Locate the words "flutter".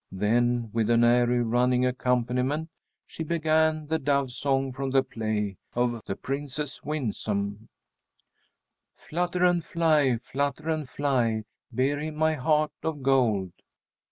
8.95-9.45, 10.17-10.69